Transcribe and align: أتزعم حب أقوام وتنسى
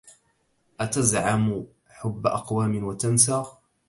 أتزعم 0.79 1.65
حب 1.87 2.27
أقوام 2.27 2.83
وتنسى 2.83 3.43